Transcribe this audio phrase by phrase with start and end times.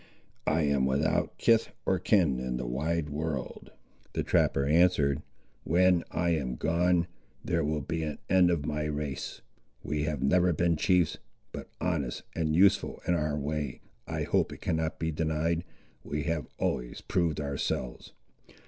[0.47, 3.69] "I am without kith or kin in the wide world!"
[4.13, 5.21] the trapper answered:
[5.63, 7.05] "when I am gone,
[7.45, 9.41] there will be an end of my race.
[9.83, 11.19] We have never been chiefs;
[11.51, 15.65] but honest and useful in our way, I hope it cannot be denied,
[16.03, 18.13] we have always proved ourselves.